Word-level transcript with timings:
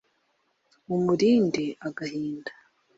umulinde 0.95 1.65
agahinda 1.87 2.51